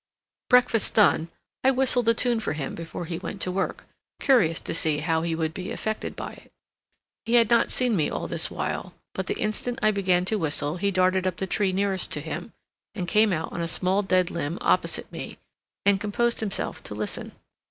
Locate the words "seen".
7.69-7.95